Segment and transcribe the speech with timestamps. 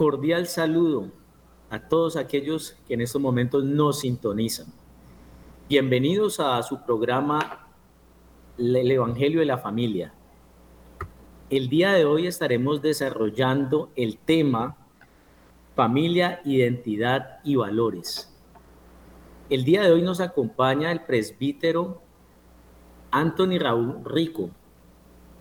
[0.00, 1.10] Cordial saludo
[1.68, 4.68] a todos aquellos que en estos momentos nos sintonizan.
[5.68, 7.68] Bienvenidos a su programa
[8.56, 10.14] El Evangelio de la Familia.
[11.50, 14.74] El día de hoy estaremos desarrollando el tema
[15.76, 18.34] familia, identidad y valores.
[19.50, 22.00] El día de hoy nos acompaña el presbítero
[23.10, 24.48] Anthony Raúl Rico,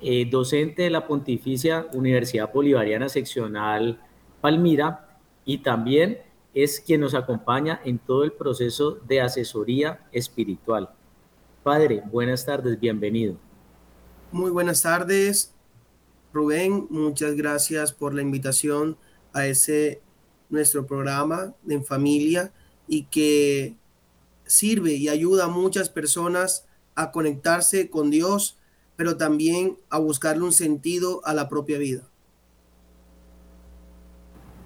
[0.01, 4.01] eh, docente de la Pontificia Universidad Bolivariana Seccional
[4.41, 6.19] Palmira y también
[6.53, 10.89] es quien nos acompaña en todo el proceso de asesoría espiritual.
[11.63, 13.35] Padre, buenas tardes, bienvenido.
[14.31, 15.53] Muy buenas tardes,
[16.33, 16.87] Rubén.
[16.89, 18.97] Muchas gracias por la invitación
[19.33, 20.01] a ese
[20.49, 22.51] nuestro programa en familia
[22.87, 23.75] y que
[24.45, 26.65] sirve y ayuda a muchas personas
[26.95, 28.57] a conectarse con Dios,
[28.95, 32.09] pero también a buscarle un sentido a la propia vida.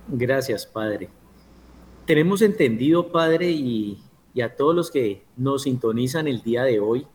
[0.07, 1.09] Gracias, Padre.
[2.05, 4.01] Tenemos entendido, Padre, y,
[4.41, 7.07] a todos los que nos sintonizan el día de hoy,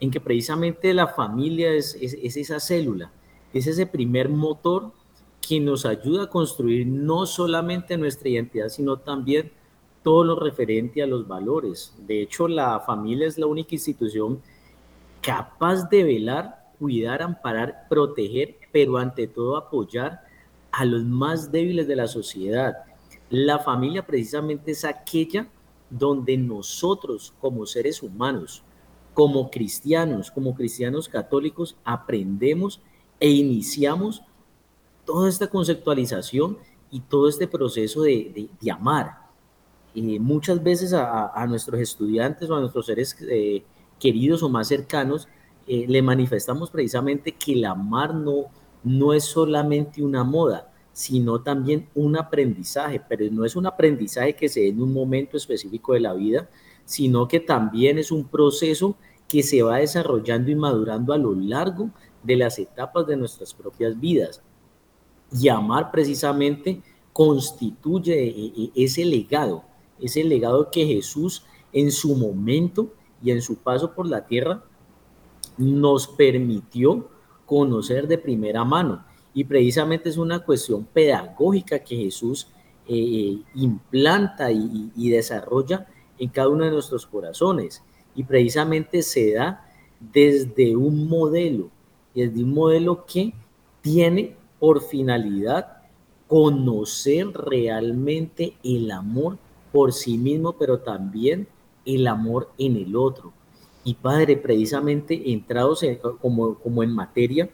[0.00, 3.12] en que precisamente la familia es, es esa célula,
[3.52, 4.92] es ese primer motor
[5.46, 9.52] que nos ayuda a construir no solamente nuestra identidad, sino también
[10.02, 11.94] todo lo referente a los valores.
[12.06, 14.40] De hecho, la familia es la única institución
[15.20, 20.23] capaz de velar, cuidar, amparar, proteger, pero ante todo apoyar
[20.76, 22.84] a los más débiles de la sociedad.
[23.30, 25.48] La familia precisamente es aquella
[25.88, 28.64] donde nosotros como seres humanos,
[29.12, 32.80] como cristianos, como cristianos católicos, aprendemos
[33.20, 34.22] e iniciamos
[35.04, 36.58] toda esta conceptualización
[36.90, 39.18] y todo este proceso de, amar,
[39.94, 43.64] muchas veces a, nuestros estudiantes o a nuestros seres eh,
[44.00, 45.28] queridos o más cercanos,
[45.68, 48.46] eh, le manifestamos precisamente que el amar no,
[48.84, 54.48] no es solamente una moda, sino también un aprendizaje, pero no es un aprendizaje que
[54.48, 56.48] se dé en un momento específico de la vida,
[56.84, 58.96] sino que también es un proceso
[59.26, 61.90] que se va desarrollando y madurando a lo largo
[62.22, 64.42] de las etapas de nuestras propias vidas.
[65.32, 69.64] Y amar precisamente constituye eh, eh, ese legado,
[69.98, 72.92] es el legado que Jesús en su momento
[73.22, 74.64] y en su paso por la tierra
[75.56, 77.08] nos permitió
[77.46, 79.04] conocer de primera mano.
[79.32, 82.48] Y precisamente es una cuestión pedagógica que Jesús
[82.86, 85.86] eh, implanta y, y, desarrolla
[86.18, 87.82] en cada uno de nuestros corazones.
[88.14, 89.66] Y precisamente se da
[90.00, 91.70] desde un modelo,
[92.14, 93.32] desde un modelo que
[93.80, 95.82] tiene por finalidad
[96.26, 99.38] conocer realmente el amor
[99.72, 101.48] por sí mismo, pero también
[101.84, 103.32] el amor en el otro.
[103.84, 105.84] Y Padre, precisamente entrados
[106.20, 107.50] como, como en materia,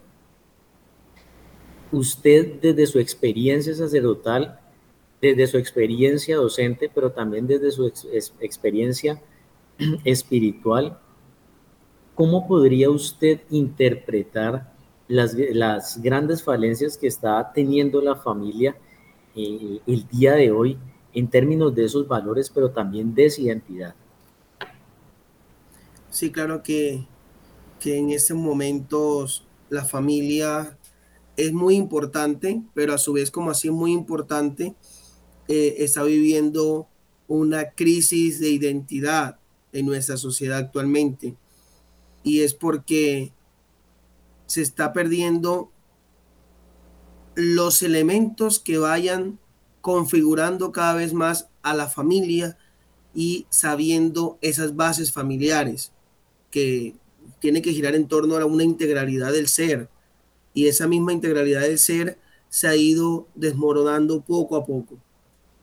[1.91, 4.59] usted desde su experiencia sacerdotal,
[5.21, 7.85] desde su experiencia docente, pero también desde su
[8.39, 9.21] experiencia
[10.05, 10.97] espiritual,
[12.15, 14.71] ¿cómo podría usted interpretar
[15.07, 18.77] las, las, grandes falencias que está teniendo la familia
[19.35, 20.77] eh, el día de hoy
[21.13, 23.95] en términos de esos valores, pero también de esa identidad.
[26.11, 27.07] Sí, claro que,
[27.79, 30.77] que en estos momentos la familia
[31.37, 34.75] es muy importante, pero a su vez como así es muy importante,
[35.47, 36.89] eh, está viviendo
[37.29, 39.39] una crisis de identidad
[39.71, 41.37] en nuestra sociedad actualmente.
[42.23, 43.31] Y es porque
[44.47, 45.71] se está perdiendo
[47.35, 49.39] los elementos que vayan
[49.79, 52.57] configurando cada vez más a la familia
[53.15, 55.93] y sabiendo esas bases familiares
[56.51, 56.95] que
[57.39, 59.89] tiene que girar en torno a una integralidad del ser.
[60.53, 62.19] Y esa misma integralidad del ser
[62.49, 64.97] se ha ido desmoronando poco a poco.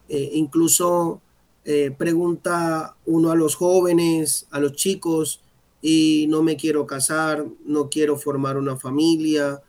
[0.09, 1.21] Eh, incluso
[1.65, 5.43] eh, pregunta uno a los jóvenes, a los chicos,
[5.81, 9.63] y no me quiero casar, no quiero formar una familia,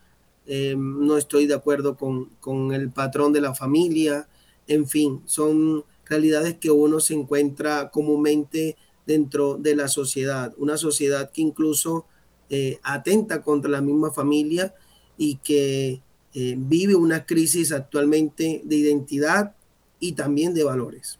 [0.47, 4.27] eh, no estoy de acuerdo con, con el patrón de la familia,
[4.67, 8.77] en fin, son realidades que uno se encuentra comúnmente
[9.09, 12.05] dentro de la sociedad, una sociedad que incluso
[12.47, 14.75] eh, atenta contra la misma familia
[15.17, 15.99] y que
[16.35, 19.55] eh, vive una crisis actualmente de identidad
[19.99, 21.17] y también de valores.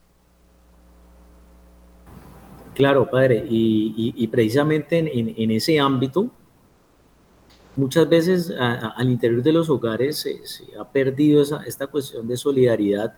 [2.75, 6.29] Claro, padre, y, precisamente en, ese ámbito,
[7.75, 10.39] muchas veces al interior de los hogares se,
[10.79, 13.15] ha perdido esta cuestión de solidaridad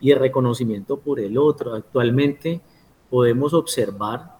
[0.00, 1.74] y el reconocimiento por el otro.
[1.74, 2.62] Actualmente
[3.10, 4.36] podemos observar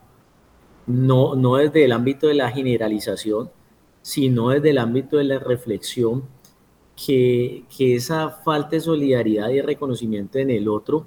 [0.86, 3.50] no, no desde el ámbito de la generalización,
[4.02, 6.24] sino desde el ámbito de la reflexión,
[6.96, 11.06] que, que esa falta de solidaridad y reconocimiento en el otro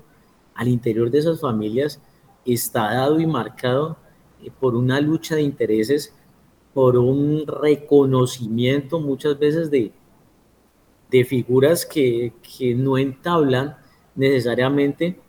[0.53, 2.01] al interior de esas familias
[2.45, 3.97] está dado y marcado
[4.43, 6.13] eh, por una lucha de intereses,
[6.73, 9.91] por un reconocimiento muchas veces de,
[11.09, 13.77] de figuras que, que no entablan
[14.15, 15.19] necesariamente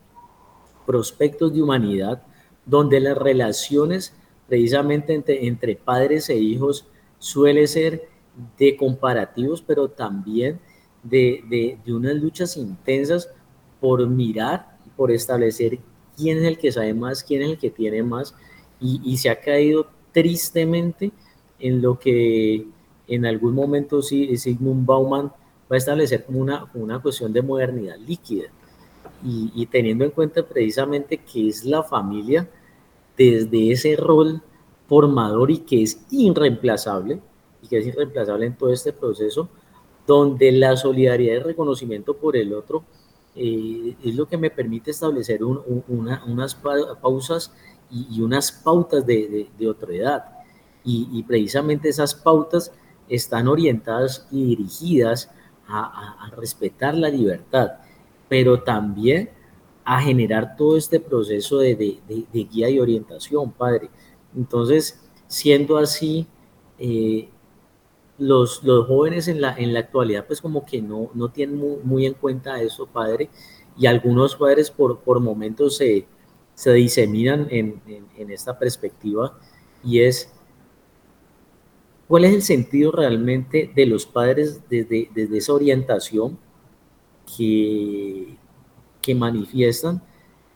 [0.91, 2.21] prospectos de humanidad,
[2.67, 4.13] donde las relaciones
[4.49, 6.85] precisamente entre, entre padres e hijos
[7.21, 8.09] suele ser
[8.59, 10.59] de comparativos, pero también
[11.05, 13.29] de, de, de, unas luchas intensas
[13.81, 15.79] por mirar, por establecer
[16.17, 18.35] quién es el que sabe más, quién es el que tiene más,
[18.81, 21.13] y, y se ha caído tristemente
[21.61, 22.67] en lo que
[23.07, 28.49] en algún momento Sigmund Bauman va a establecer como una, una cuestión de modernidad líquida.
[29.25, 32.49] Y, y teniendo en cuenta precisamente que es la familia,
[33.17, 34.43] desde ese rol
[34.89, 37.21] formador y que es irreemplazable,
[37.63, 39.49] y que es irreemplazable en todo este proceso,
[40.07, 42.83] donde la solidaridad y reconocimiento por el otro
[43.37, 47.53] eh, es lo que me permite establecer un, una, unas pausas
[47.91, 50.21] y, y, unas pautas de, de, de.
[50.83, 52.73] Y, y, precisamente esas pautas
[53.09, 55.31] están orientadas y dirigidas
[55.69, 57.73] a, a, a respetar la libertad,
[58.31, 59.29] pero también
[59.85, 61.99] a generar todo este proceso de, de,
[62.33, 63.91] de, guía y orientación, padre.
[64.37, 66.29] Entonces, siendo así,
[66.79, 67.29] eh,
[68.19, 72.07] los, los, jóvenes en la, en la actualidad pues como que no, no tienen muy,
[72.07, 73.31] en cuenta eso, padre,
[73.77, 76.07] y algunos padres por, por momentos se,
[76.55, 79.37] se diseminan en, en, en, esta perspectiva
[79.83, 80.33] y es
[82.07, 86.39] cuál es el sentido realmente de los padres desde, desde esa orientación
[87.37, 88.37] que,
[89.01, 90.03] que manifiestan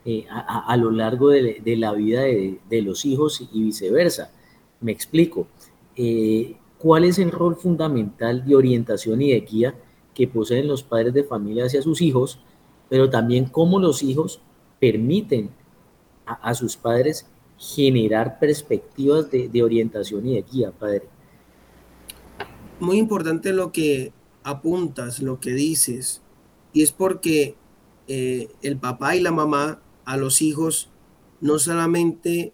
[0.04, 4.30] eh, a, a, lo largo de, de la vida de, de, los hijos y viceversa.
[4.80, 5.46] Me explico.
[5.96, 9.74] Eh, ¿Cuál es el rol fundamental de orientación y de guía
[10.14, 12.38] que poseen los padres de familia hacia sus hijos,
[12.90, 14.40] pero también cómo los hijos
[14.78, 15.50] permiten
[16.26, 17.26] a, a sus padres
[17.56, 21.04] generar perspectivas de, de orientación y de guía, padre?
[22.80, 24.12] Muy importante lo que
[24.42, 26.20] apuntas, lo que dices,
[26.74, 27.54] y es porque
[28.08, 30.90] eh, el papá y la mamá a los hijos
[31.40, 32.52] no solamente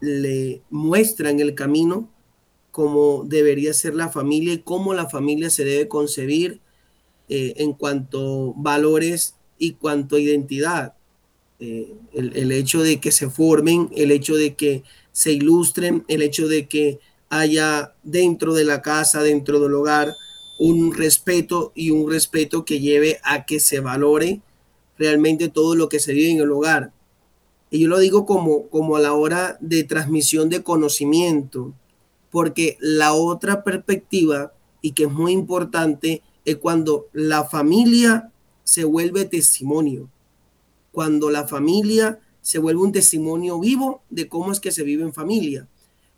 [0.00, 2.08] le muestran el camino
[2.70, 6.60] como debería ser la familia y cómo la familia se debe concebir
[7.28, 10.94] eh, en cuanto valores y cuanto identidad.
[11.60, 16.22] Eh, el, el, hecho de que se formen, el hecho de que se ilustren, el
[16.22, 16.98] hecho de que
[17.28, 20.14] haya dentro de la casa, dentro del hogar,
[20.64, 24.42] un respeto y un respeto que lleve a que se valore
[24.96, 26.92] realmente todo lo que se vive en el hogar.
[27.68, 31.74] Y yo lo digo como, como a la hora de transmisión de conocimiento,
[32.30, 38.30] porque la otra perspectiva, y que es muy importante, es cuando la familia
[38.62, 40.10] se vuelve testimonio,
[40.92, 45.12] cuando la familia se vuelve un testimonio vivo de cómo es que se vive en
[45.12, 45.66] familia.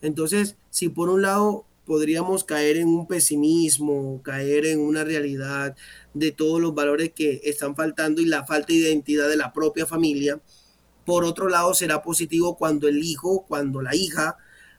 [0.02, 5.76] Entonces, si por un lado podríamos caer en un pesimismo, caer en una realidad
[6.14, 9.87] de todos los valores que están faltando y la falta de identidad de la propia
[9.87, 10.41] familia.
[11.05, 14.37] Por otro lado, será positivo cuando el hijo, cuando la hija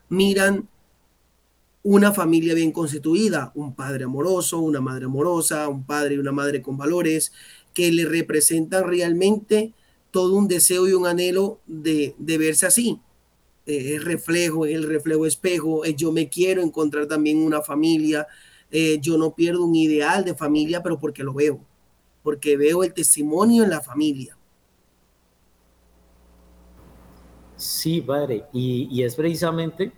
[0.08, 0.68] miran
[1.82, 6.60] una familia bien constituida, un padre amoroso, una madre amorosa, un padre y una madre
[6.60, 7.32] con valores,
[7.74, 9.72] que le representan realmente
[10.10, 13.00] todo un deseo y un anhelo de, de verse así,
[13.66, 18.26] eh, reflejo, el reflejo espejo, eh, yo me quiero encontrar también una familia,
[18.70, 21.60] eh, yo no pierdo un ideal de familia, pero porque lo veo,
[22.22, 24.38] porque veo el testimonio en la familia.
[27.56, 29.92] Sí, padre, y, y es precisamente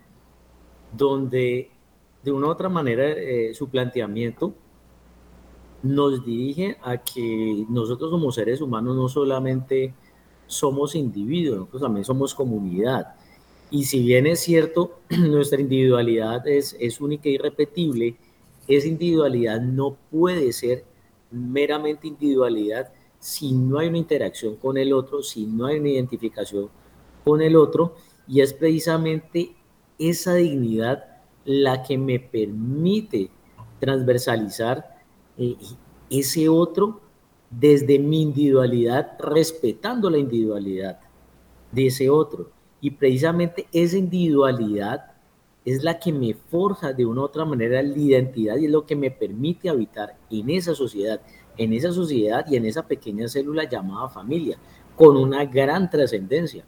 [0.91, 1.69] donde
[2.23, 3.05] de una u otra manera
[3.53, 4.53] su planteamiento
[5.83, 9.93] nos dirige a que nosotros como seres humanos no solamente
[10.47, 13.15] somos individuos, nosotros también somos comunidad.
[13.71, 18.17] Y si bien es cierto, nuestra individualidad es, es única y irrepetible,
[18.67, 20.85] esa individualidad no puede ser
[21.31, 26.69] meramente individualidad si no hay una interacción con el otro, si no hay una identificación
[27.23, 27.95] con el otro,
[28.27, 29.55] y es precisamente
[29.97, 31.03] esa dignidad
[31.45, 33.29] la que me permite
[33.79, 34.97] transversalizar
[35.37, 35.55] eh,
[36.09, 37.01] ese otro
[37.49, 40.99] desde mi individualidad, respetando la individualidad
[41.71, 42.51] de ese otro.
[42.81, 45.09] Y precisamente esa individualidad
[45.65, 48.85] es la que me forja de una u otra manera la identidad y es lo
[48.85, 51.21] que me permite habitar en esa sociedad,
[51.57, 54.57] en esa sociedad y en esa pequeña célula llamada familia,
[54.95, 56.65] con una gran trascendencia.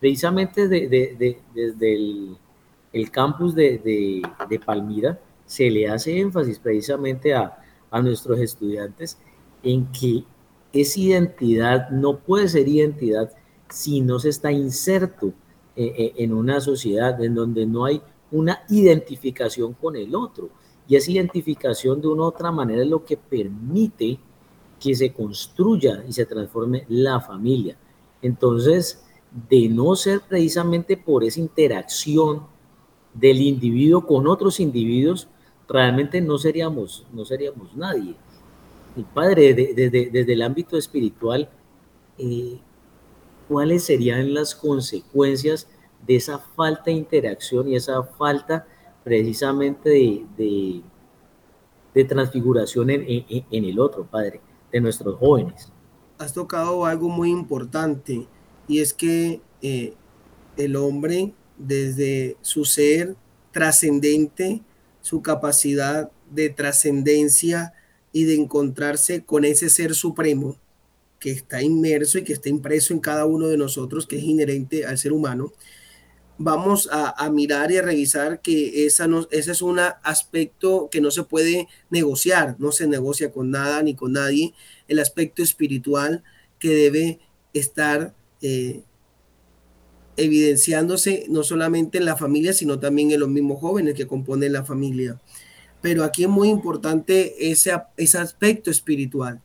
[0.00, 1.38] precisamente desde
[1.94, 4.22] el, campus de,
[4.64, 7.58] Palmira se le hace énfasis precisamente a,
[8.02, 9.18] nuestros estudiantes
[9.62, 10.24] en que
[10.72, 13.30] esa identidad no puede ser identidad
[13.68, 15.34] si no se está inserto
[15.74, 20.50] eh, en una sociedad en donde no hay una identificación con el otro.
[20.88, 24.18] Y esa identificación de una u otra manera es lo que permite
[24.80, 27.76] que se construya y se transforme la familia.
[28.20, 29.04] Entonces,
[29.48, 32.42] de no ser precisamente por esa interacción
[33.14, 35.28] del individuo con otros individuos,
[35.68, 38.14] realmente no seríamos, no seríamos nadie.
[38.96, 41.48] Y padre, desde, el ámbito espiritual,
[42.18, 42.58] eh,
[43.52, 45.68] ¿cuáles serían las consecuencias
[46.06, 48.66] de esa falta de interacción y esa falta
[49.04, 50.82] precisamente de,
[51.92, 54.40] de, transfiguración en, en, el otro, Padre,
[54.72, 55.70] de nuestros jóvenes.
[56.16, 58.26] Has tocado algo muy importante
[58.66, 59.92] y es que eh,
[60.56, 63.16] el hombre, desde su ser
[63.50, 64.62] trascendente,
[65.02, 67.74] su capacidad de trascendencia
[68.12, 70.56] y de encontrarse con ese ser supremo
[71.22, 74.84] que está inmerso y que está impreso en cada uno de nosotros, que es inherente
[74.84, 75.52] al ser humano,
[76.36, 81.12] vamos a, mirar y a revisar que esa no, ese es un aspecto que no
[81.12, 84.52] se puede negociar, no se negocia con nada ni con nadie,
[84.88, 86.24] el aspecto espiritual
[86.58, 87.20] que debe
[87.54, 88.82] estar eh,
[90.16, 94.64] evidenciándose no solamente en la familia, sino también en los mismos jóvenes que componen la
[94.64, 95.20] familia.
[95.80, 99.40] Pero aquí es muy importante ese, ese aspecto espiritual.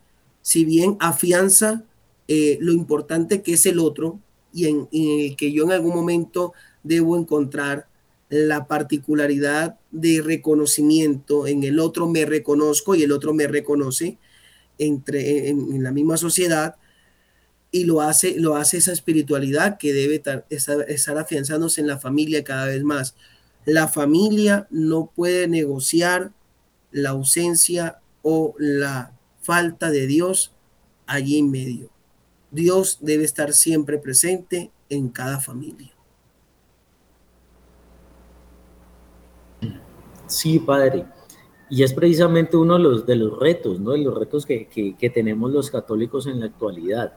[0.48, 1.84] Si bien afianza
[2.30, 4.22] eh, lo importante que es el otro
[4.54, 7.90] y en, en el que yo en algún momento debo encontrar
[8.30, 11.48] la particularidad de reconocimiento.
[11.48, 14.18] En el otro me reconozco y el otro me reconoce
[14.78, 16.76] entre, en, la misma sociedad
[17.70, 20.46] y lo hace, lo hace esa espiritualidad que debe estar,
[20.88, 23.16] estar afianzándose en la familia cada vez más.
[23.66, 26.32] La familia no puede negociar
[26.94, 29.17] la ausencia o la
[29.48, 30.52] falta de Dios
[31.06, 31.90] allí en medio.
[32.52, 35.94] Dios debe estar siempre presente en cada familia.
[40.28, 41.06] Sí, padre.
[41.70, 43.92] Y es precisamente uno de los, retos, ¿no?
[43.92, 47.14] De los retos que, tenemos los católicos en la actualidad.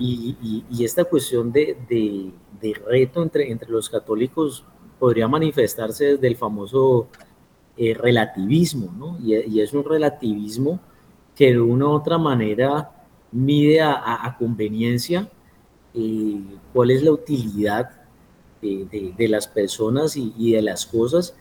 [0.00, 2.32] Y, esta cuestión de,
[2.86, 4.64] reto entre, los católicos
[4.98, 7.06] podría manifestarse desde el famoso
[7.76, 9.18] eh, relativismo, ¿no?
[9.24, 10.80] Y, es un relativismo
[11.40, 12.90] que de una u otra manera
[13.32, 15.26] mide a, a, conveniencia
[15.94, 16.38] eh,
[16.70, 17.92] cuál es la utilidad
[18.60, 21.34] de, de las personas y, de las cosas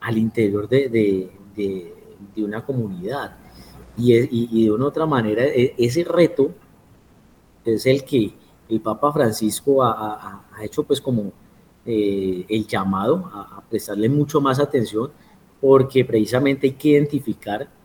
[0.00, 1.30] al interior de,
[2.36, 3.36] una comunidad.
[3.96, 6.50] Y, de una otra manera, e, ese reto
[7.64, 8.32] es el que
[8.68, 11.32] el Papa Francisco ha, hecho pues como
[11.86, 15.12] eh, el llamado a, prestarle mucho más atención
[15.60, 17.77] porque precisamente hay que identificar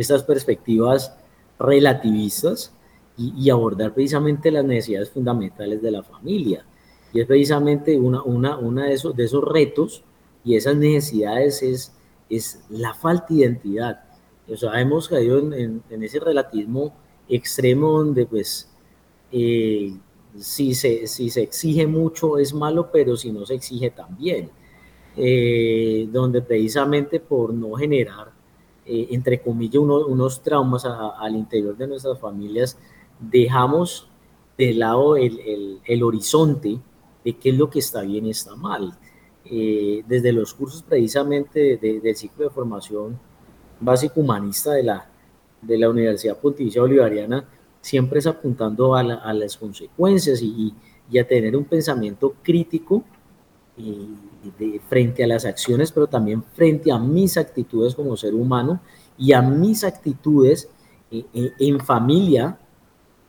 [0.00, 1.14] estas perspectivas
[1.58, 2.72] relativistas
[3.16, 6.64] y, abordar precisamente las necesidades fundamentales de la familia.
[7.12, 10.02] Y es precisamente una, una, una de, esos, de esos retos
[10.42, 11.92] y esas necesidades es,
[12.30, 14.04] es la falta de identidad.
[14.48, 16.94] O sea, hemos caído en, ese relativismo
[17.28, 18.68] extremo donde pues
[19.30, 19.92] eh,
[20.38, 24.50] si, se, si se exige mucho es malo, pero si no se exige también.
[25.16, 28.30] Eh, donde precisamente por no generar,
[28.90, 32.76] eh, entre comillas, unos traumas al interior de nuestras familias,
[33.20, 34.08] dejamos
[34.58, 36.78] de lado el, el, el horizonte
[37.24, 38.98] de qué es lo que está bien y está mal.
[39.44, 43.18] Eh, desde los cursos precisamente del ciclo de formación
[43.80, 45.10] básico humanista de la,
[45.62, 47.44] de la Universidad Pontificia Bolivariana,
[47.80, 50.74] siempre es apuntando a, las consecuencias y,
[51.18, 53.02] a tener un pensamiento crítico
[54.88, 58.80] frente a las acciones, pero también frente a mis actitudes como ser humano
[59.18, 60.68] y a mis actitudes
[61.10, 62.58] eh, eh, en familia,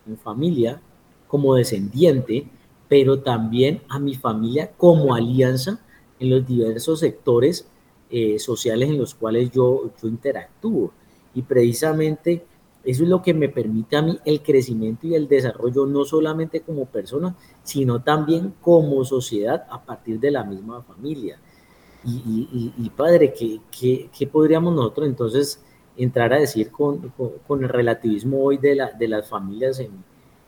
[0.08, 0.81] en familia
[1.27, 2.48] como descendiente,
[2.88, 5.79] pero también a mi familia como alianza
[6.20, 7.67] en los diversos sectores
[8.10, 10.91] eh, sociales en los cuales yo, yo interactúo.
[11.34, 12.46] Y precisamente
[12.83, 16.61] eso es lo que me permite a mí el crecimiento y el desarrollo, no solamente
[16.61, 21.39] como persona, sino también como sociedad a partir de la misma familia.
[22.03, 25.63] Y, y, padre, ¿qué, ¿qué, qué, podríamos nosotros entonces
[25.95, 27.13] entrar a decir con,
[27.47, 30.03] con, el relativismo hoy de, la, de las familias en,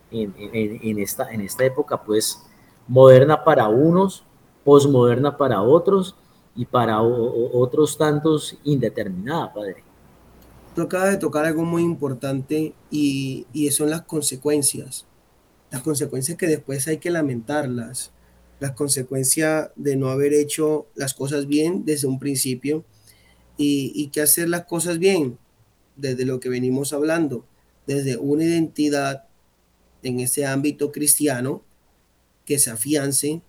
[0.10, 2.44] en, en, esta, en esta época, pues
[2.88, 4.24] moderna para unos,
[4.64, 6.16] posmoderna para otros
[6.56, 9.84] y para otros tantos indeterminada, Padre.
[10.74, 15.08] Tú acabas de tocar algo muy importante y, y son las consecuencias.
[15.72, 18.14] las consecuencias que después hay que lamentarlas,
[18.60, 22.86] las consecuencias de no haber hecho las cosas bien desde un principio
[23.58, 25.40] y, y que hacer las cosas bien
[25.98, 27.46] desde lo que venimos hablando,
[27.88, 29.26] desde una identidad
[30.04, 31.64] en ese ámbito cristiano
[32.46, 33.42] que se afiance,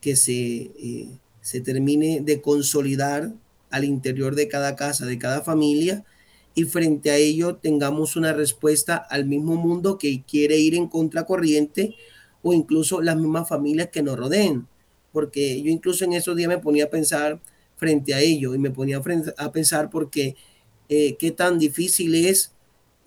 [0.00, 0.34] que se,
[0.78, 3.34] eh, se termine de consolidar
[3.70, 6.04] al interior de cada casa, de cada familia,
[6.54, 11.94] y frente a ello tengamos una respuesta al mismo mundo que quiere ir en contracorriente
[12.42, 14.66] o incluso las mismas familias que nos rodeen.
[15.12, 17.40] Porque yo incluso en esos días me ponía a pensar
[17.76, 19.00] frente a ello y me ponía
[19.38, 20.36] a pensar porque
[20.88, 22.52] eh, qué tan difícil es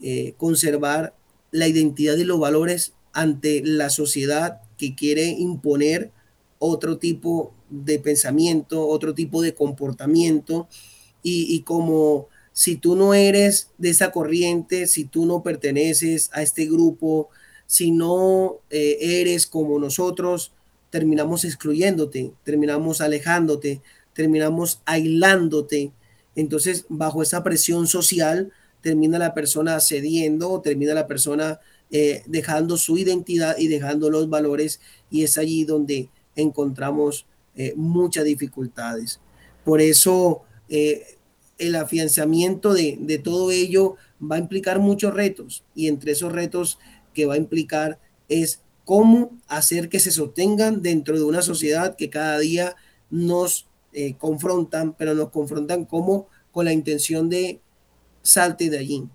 [0.01, 1.15] eh, conservar
[1.51, 6.11] la identidad y los valores ante la sociedad que quiere imponer
[6.59, 10.67] otro tipo de pensamiento, otro tipo de comportamiento
[11.21, 16.67] y, como si tú no eres de esa corriente, si tú no perteneces a este
[16.67, 17.29] grupo,
[17.65, 20.53] si no eh, eres como nosotros,
[20.91, 23.81] terminamos excluyéndote, terminamos alejándote,
[24.13, 25.91] terminamos aislándote.
[26.35, 32.99] Entonces, bajo esa presión social, termina la persona cediendo, termina la persona eh, dejando su
[32.99, 34.79] identidad y dejando los valores,
[35.09, 39.19] y es allí donde encontramos eh, muchas dificultades.
[39.65, 40.43] Por eso
[41.57, 46.79] el afianzamiento de, de, todo ello va a implicar muchos retos y entre esos retos
[47.13, 52.09] que va a implicar es cómo hacer que se sostengan dentro de una sociedad que
[52.09, 52.75] cada día
[53.09, 57.61] nos eh, confrontan, pero nos confrontan como con la intención de
[58.23, 59.07] salte de allí,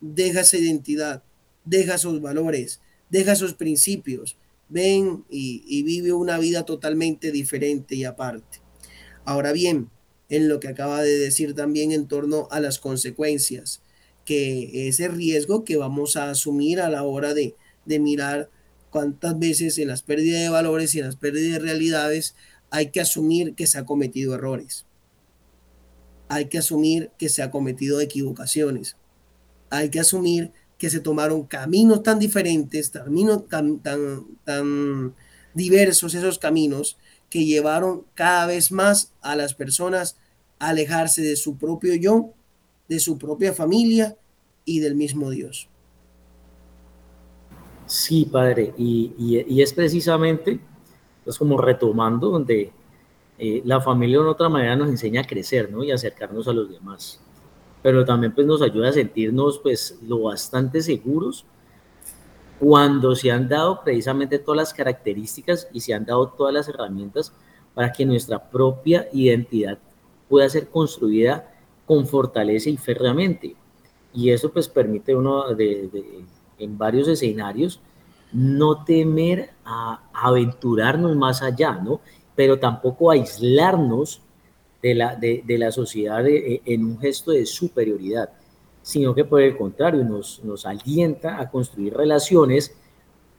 [0.00, 1.22] deja esa identidad,
[1.64, 4.36] deja sus valores, deja sus principios,
[4.68, 8.60] ven y, vive una vida totalmente diferente y aparte.
[9.24, 9.90] Ahora bien,
[10.32, 13.82] en lo que acaba de decir también en torno a las consecuencias,
[14.24, 18.48] que ese riesgo que vamos a asumir a la hora de, de mirar
[18.88, 22.34] cuántas veces en las pérdidas de valores y en las pérdidas de realidades
[22.70, 24.86] hay que asumir que se ha cometido errores.
[26.30, 28.96] Hay que asumir que se ha cometido equivocaciones.
[29.68, 35.14] Hay que asumir que se tomaron caminos tan diferentes, caminos tan, tan, tan
[35.52, 36.96] diversos esos caminos
[37.28, 40.16] que llevaron cada vez más a las personas
[40.68, 42.30] alejarse de su propio yo,
[42.88, 44.16] de su propia familia
[44.64, 45.68] y del mismo Dios.
[47.86, 50.58] Sí, padre, y, es precisamente,
[51.24, 52.72] pues como retomando, donde
[53.38, 55.84] eh, la familia de otra manera nos enseña a crecer, ¿no?
[55.84, 57.20] Y acercarnos a los demás
[57.82, 61.44] pero también pues nos ayuda a sentirnos pues lo bastante seguros
[62.58, 67.32] cuando se han dado precisamente todas las características y se han dado todas las herramientas
[67.74, 69.78] para que nuestra propia identidad
[70.32, 71.52] pueda ser construida
[71.84, 73.54] con fortaleza y férreamente.
[74.14, 75.90] Y eso pues permite uno de,
[76.58, 77.80] en varios escenarios
[78.32, 82.00] no temer a aventurarnos más allá, ¿no?
[82.34, 84.22] Pero tampoco aislarnos
[84.80, 88.30] de la, de, la sociedad eh, en un gesto de superioridad,
[88.80, 92.74] sino que por el contrario nos, nos alienta a construir relaciones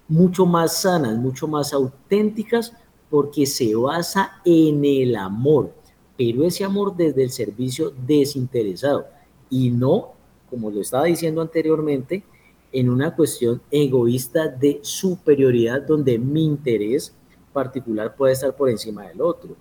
[0.08, 2.72] mucho más sanas, mucho más auténticas,
[3.10, 5.74] porque se basa en el amor,
[6.18, 9.08] pero ese amor desde el servicio desinteresado
[9.50, 10.14] y no,
[10.50, 12.24] como lo estaba diciendo anteriormente,
[12.72, 17.16] en una cuestión egoísta de superioridad donde mi interés
[17.54, 19.56] particular puede estar por encima del otro.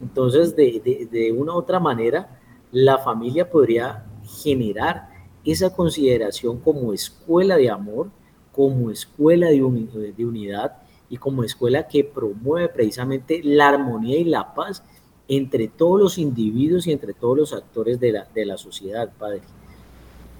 [0.00, 2.40] Entonces, de, una u otra manera,
[2.72, 4.04] la familia podría
[4.42, 5.08] generar
[5.44, 8.10] esa consideración como escuela de amor,
[8.52, 14.82] como escuela de, unidad y como escuela que promueve precisamente la armonía y la paz
[15.28, 18.12] entre todos los individuos y entre todos los actores de
[18.46, 19.42] la, sociedad, Padre.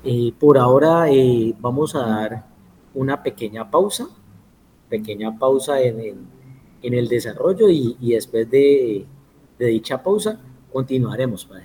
[0.05, 2.46] Eh, por ahora eh, vamos a dar
[2.94, 4.09] una pequeña pausa,
[4.88, 6.27] pequeña pausa en,
[6.81, 9.07] el desarrollo y después de
[9.59, 10.40] de dicha pausa,
[10.72, 11.64] continuaremos, Padre.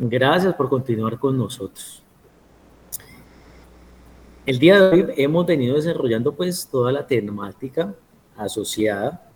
[0.00, 2.04] Gracias por continuar con nosotros.
[4.46, 7.92] El día de hoy hemos venido desarrollando pues toda la temática
[8.36, 9.28] asociada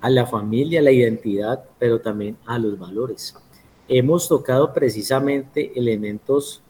[0.00, 3.36] a la familia, a la identidad, pero también a los valores.
[3.86, 6.62] Hemos tocado precisamente elementos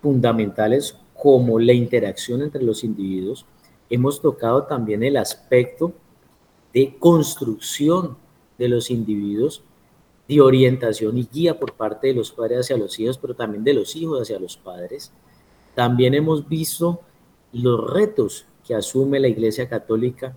[0.00, 3.46] fundamentales como la interacción entre los individuos.
[3.90, 5.92] Hemos tocado también el aspecto
[6.72, 8.16] de construcción
[8.58, 9.64] de los individuos,
[10.28, 13.74] de orientación y guía por parte de los padres hacia los hijos, pero también de
[13.74, 15.12] los hijos hacia los padres
[15.74, 17.00] también hemos visto
[17.52, 20.36] los retos que asume la Iglesia Católica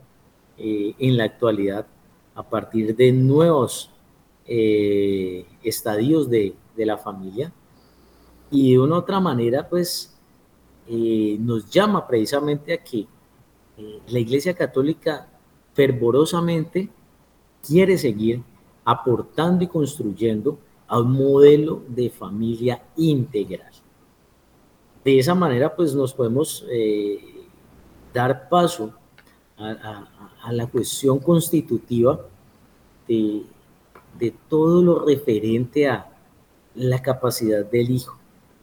[0.58, 1.86] eh, en la actualidad
[2.36, 3.92] a partir de nuevos
[4.46, 7.52] eh, estadios de, la familia.
[8.52, 10.16] Y de una otra manera, pues,
[10.88, 13.08] eh, nos llama precisamente a que
[14.08, 15.28] la Iglesia Católica
[15.74, 16.90] fervorosamente
[17.66, 18.44] quiere seguir
[18.88, 23.74] aportando y construyendo a un modelo de familia integral.
[25.04, 27.20] De esa manera pues nos podemos eh,
[28.14, 28.94] dar paso
[29.58, 30.08] a,
[30.52, 32.22] la cuestión constitutiva
[33.10, 33.44] de,
[34.48, 36.10] todo lo referente a
[36.74, 38.18] la capacidad del hijo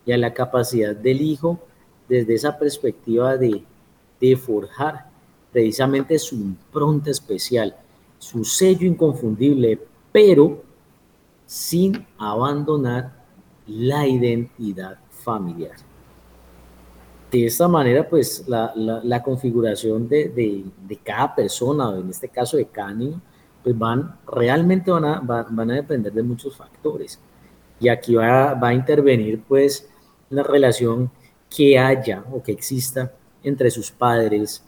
[0.07, 1.59] y a la capacidad del hijo
[2.09, 3.63] desde esa perspectiva de,
[4.21, 5.11] de forjar
[5.53, 7.77] precisamente su impronta especial,
[8.19, 9.81] su sello inconfundible,
[10.15, 10.63] pero
[11.45, 13.25] sin abandonar
[13.67, 15.75] la identidad familiar
[17.35, 20.65] de esta manera, pues la, configuración de,
[21.03, 23.21] cada persona, en este caso de cada niño,
[23.63, 27.19] pues van, realmente van a, van a depender de muchos factores.
[27.81, 29.89] Y aquí va, a intervenir pues
[30.31, 31.11] la relación
[31.51, 34.63] que haya o que exista entre sus padres,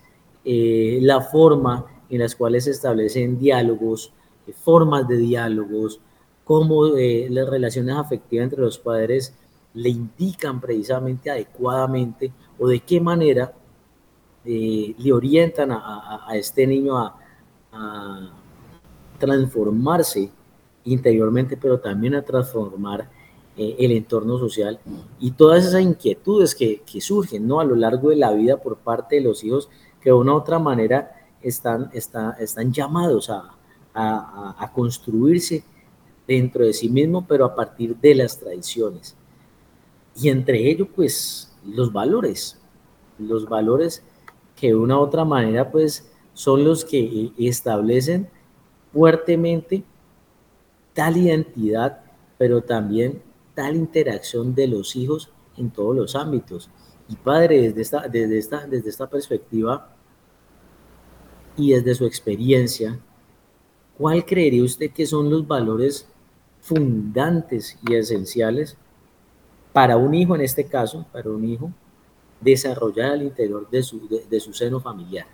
[0.45, 4.13] eh, la forma en las cuales se establecen diálogos,
[4.53, 6.01] formas de diálogos,
[6.47, 9.35] cómo eh, las relaciones afectivas entre los padres
[9.75, 13.53] le indican precisamente adecuadamente o de qué manera
[14.45, 17.17] eh, le orientan a, este niño a,
[19.19, 20.31] transformarse
[20.85, 23.11] interiormente, pero también a transformar
[23.57, 24.79] eh, el entorno social
[25.19, 27.59] y todas esas inquietudes que, surgen ¿no?
[27.59, 29.69] a lo largo de la vida por parte de los hijos
[30.01, 33.57] que de una u otra manera están, están llamados a,
[33.97, 35.65] a construirse
[36.27, 39.17] dentro de sí mismo, pero a partir de las tradiciones.
[40.21, 42.59] Y entre ellos, pues, los valores,
[43.19, 44.03] los valores
[44.55, 48.29] que de una u otra manera pues son los que establecen
[48.93, 49.85] fuertemente
[50.95, 52.01] tal identidad,
[52.39, 53.23] pero también
[53.55, 56.71] tal interacción de los hijos en todos los ámbitos.
[57.09, 59.95] Y padre, desde esta, desde esta, desde esta perspectiva
[61.57, 62.99] y desde su experiencia,
[63.99, 66.07] ¿cuál creería usted que son los valores
[66.67, 68.77] fundantes y esenciales
[69.73, 71.71] para un hijo en este caso, para un hijo,
[72.41, 75.27] desarrollar al interior de su, de, su seno familiar.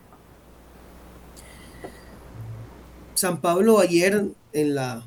[3.15, 5.07] San Pablo ayer en la,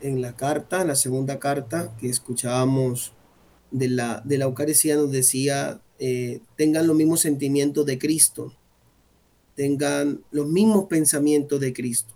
[0.00, 3.12] en la carta, en la segunda carta que escuchábamos
[3.70, 8.52] de la, de la Eucaristía nos decía, eh, tengan los mismos sentimientos de Cristo,
[9.54, 12.15] tengan los mismos pensamientos de Cristo.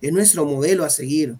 [0.00, 1.36] Es nuestro modelo a seguir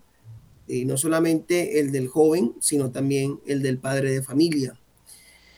[0.66, 4.78] y no solamente el del joven, sino también el del padre de familia.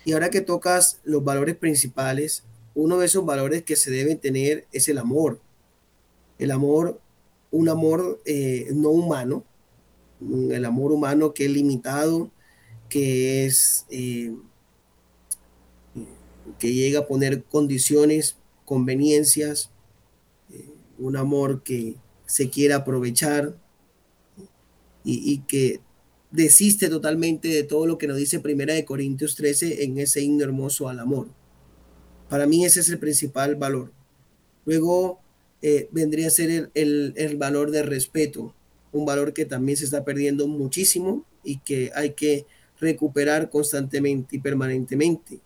[0.05, 4.67] Y ahora que tocas los valores principales, uno de esos valores que se debe tener
[4.73, 5.41] es el amor.
[6.39, 7.01] El amor,
[7.51, 9.45] un amor eh, no humano,
[10.51, 12.31] el amor humano que es limitado,
[12.89, 14.35] que es eh,
[16.59, 19.71] que llega a poner condiciones, conveniencias,
[20.51, 21.97] eh, un amor que
[22.31, 23.57] se quiere aprovechar,
[25.03, 25.81] y, que
[26.31, 30.45] desiste totalmente de todo lo que nos dice Primera de Corintios 13 en ese himno
[30.45, 31.27] hermoso al amor.
[32.29, 33.91] Para mí ese es el principal valor.
[34.65, 35.21] Luego
[35.61, 38.55] eh, vendría a ser el, el, valor de respeto,
[38.93, 42.47] un valor que también se está perdiendo muchísimo y que hay que
[42.79, 45.41] recuperar constantemente y permanentemente.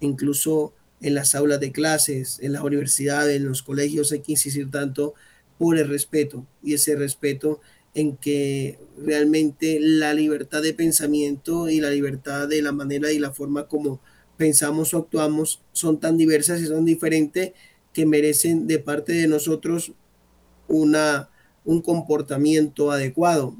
[0.00, 4.68] Incluso en las aulas de clases, en las universidades, en los colegios hay que insistir
[4.70, 5.14] tanto
[5.58, 7.60] por el respeto y ese respeto
[7.94, 13.32] en que realmente la libertad de pensamiento y la libertad de la manera y la
[13.32, 14.00] forma como,
[14.36, 17.52] pensamos o actuamos son tan diversas y son diferentes
[17.92, 19.92] que merecen de parte de nosotros
[20.68, 21.28] una,
[21.64, 23.56] un comportamiento adecuado,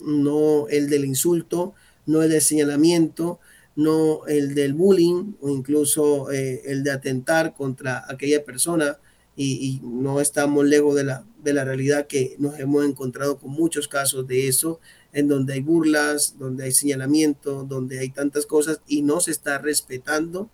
[0.00, 1.74] no el del insulto,
[2.06, 3.38] no el del señalamiento,
[3.76, 8.98] no el del bullying o incluso eh, el de atentar contra aquella persona
[9.36, 13.50] y, y, no estamos lejos de la, de la realidad que nos hemos encontrado con
[13.50, 14.80] muchos casos de eso,
[15.12, 19.58] en donde hay burlas, donde hay señalamiento, donde hay tantas cosas y no se está
[19.58, 20.50] respetando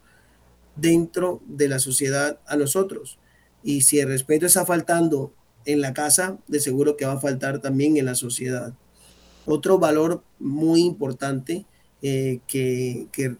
[0.76, 3.18] dentro de la sociedad a nosotros.
[3.62, 5.32] Y si el respeto está faltando
[5.64, 8.74] en la casa, de seguro que va a faltar también en la sociedad.
[9.44, 11.66] Otro valor muy importante
[12.00, 13.36] eh, que, que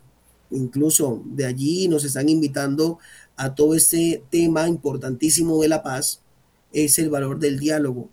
[0.51, 2.99] incluso de allí nos están invitando
[3.37, 6.23] a todo este tema importantísimo de la paz
[6.73, 8.09] es el valor del diálogo.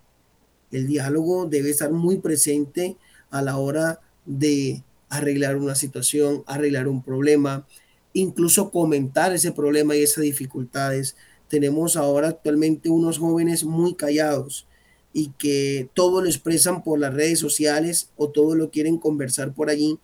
[0.71, 2.97] El diálogo debe estar muy presente
[3.29, 7.67] a la hora de arreglar una situación, arreglar un problema,
[8.13, 11.15] incluso comentar ese problema y esas dificultades.
[11.47, 14.67] Tenemos ahora actualmente unos jóvenes muy callados
[15.13, 19.69] y que todo lo expresan por las redes sociales o todo lo quieren conversar por
[19.69, 19.99] allí,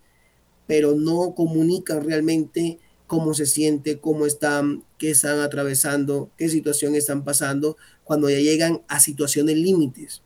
[0.67, 7.23] pero no comunican realmente cómo se siente, cómo están, qué están atravesando, qué situación están
[7.23, 10.21] pasando, cuando ya llegan a situaciones límites,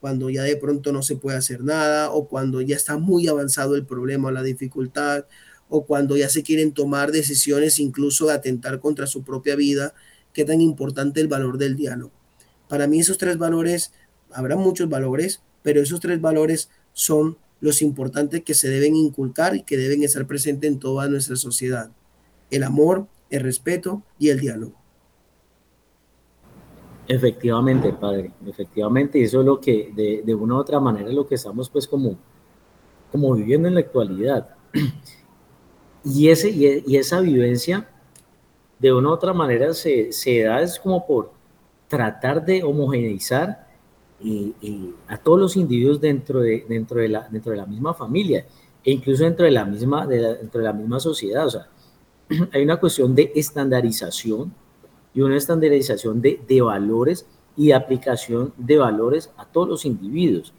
[0.00, 3.74] cuando ya de pronto no se puede hacer nada o cuando ya está muy avanzado
[3.76, 5.24] el problema o la dificultad
[5.68, 9.94] o cuando ya se quieren tomar decisiones incluso de atentar contra su propia vida,
[10.32, 12.12] qué tan importante el valor del diálogo.
[12.68, 13.92] Para mí esos tres valores,
[14.30, 19.62] habrá muchos valores, pero esos tres valores son los importantes que se deben inculcar y
[19.62, 21.90] que deben estar presentes en toda nuestra sociedad
[22.50, 24.74] el amor, el respeto y el diálogo.
[27.06, 31.36] Efectivamente, padre, efectivamente, eso es lo que de, de una u otra manera lo que
[31.36, 32.18] estamos pues como,
[33.10, 34.54] como viviendo en la actualidad.
[36.04, 37.86] Y, ese, y, esa vivencia
[38.78, 41.32] de una u otra manera se, se da es como por
[41.88, 43.67] tratar de homogeneizar
[45.06, 48.44] a todos los individuos dentro de, dentro, de la, dentro de la misma familia
[48.84, 51.46] e incluso dentro de la misma, de la, dentro de la misma sociedad.
[51.46, 51.68] O sea,
[52.52, 54.52] hay una cuestión de estandarización
[55.14, 57.26] y una estandarización de, de valores
[57.56, 60.52] y aplicación de valores a todos los individuos.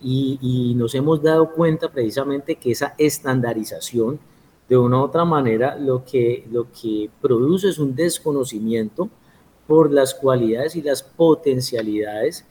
[0.00, 4.18] Y, y, nos hemos dado cuenta precisamente que esa estandarización,
[4.68, 9.08] de una u otra manera, lo que, lo que produce es un desconocimiento
[9.66, 12.44] por las cualidades y las potencialidades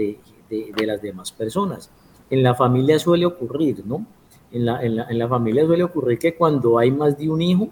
[0.00, 1.90] de, de, de las demás personas.
[2.30, 4.06] En la familia suele ocurrir, ¿no?
[4.52, 7.40] En la, en, la, en la, familia suele ocurrir que cuando hay más de un
[7.42, 7.68] hijo,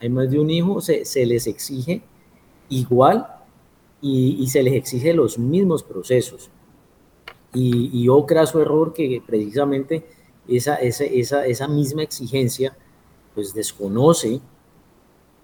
[0.00, 2.02] hay más de un hijo, se, se les exige
[2.68, 3.26] igual
[4.00, 6.50] y, y, se les exige los mismos procesos.
[7.54, 10.04] Y, y oh craso error que precisamente
[10.48, 12.76] esa, esa, esa, esa misma exigencia
[13.34, 14.40] pues desconoce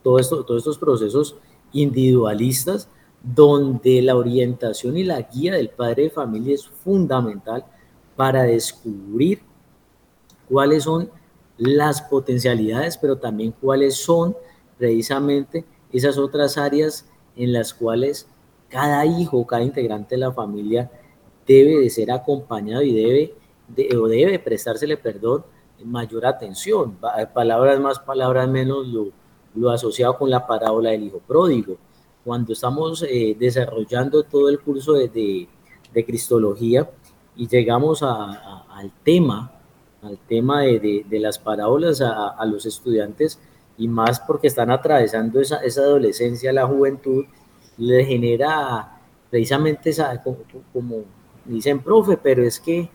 [0.03, 1.37] todo esto, todos estos procesos
[1.73, 2.89] individualistas
[3.23, 7.65] donde la orientación y la guía del padre de familia es fundamental
[8.15, 9.41] para descubrir
[10.49, 11.11] cuáles son
[11.59, 14.37] las potencialidades, pero también cuáles son
[14.79, 18.29] precisamente esas otras áreas en las cuales
[18.69, 20.91] cada hijo, cada integrante de la familia
[21.47, 23.35] debe de ser acompañado y debe
[23.69, 25.45] de, o debe prestársele, perdón,
[25.85, 26.97] mayor atención.
[27.35, 28.87] Palabras más, palabras menos,
[29.55, 31.77] lo asociado con la parábola del hijo pródigo.
[32.27, 35.47] Cuando estamos eh, desarrollando todo el curso de,
[35.95, 36.91] de, Cristología
[37.37, 39.53] y llegamos al tema,
[40.03, 43.39] al tema de, de las parábolas a, a los estudiantes,
[43.79, 47.27] y más porque están atravesando esa, esa adolescencia, la juventud,
[47.79, 50.39] le genera precisamente esa, como,
[50.73, 51.05] como
[51.45, 52.91] dicen, profe, pero es que,